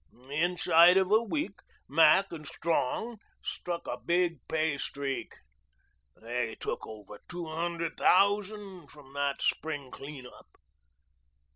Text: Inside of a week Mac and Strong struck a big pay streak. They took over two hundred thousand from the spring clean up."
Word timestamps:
Inside 0.31 0.97
of 0.97 1.11
a 1.11 1.21
week 1.21 1.59
Mac 1.87 2.31
and 2.31 2.47
Strong 2.47 3.19
struck 3.43 3.85
a 3.85 3.99
big 3.99 4.39
pay 4.47 4.79
streak. 4.79 5.35
They 6.19 6.55
took 6.59 6.87
over 6.87 7.19
two 7.29 7.45
hundred 7.45 7.97
thousand 7.99 8.87
from 8.87 9.13
the 9.13 9.35
spring 9.39 9.91
clean 9.91 10.25
up." 10.25 10.55